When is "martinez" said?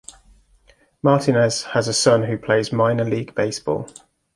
1.03-1.61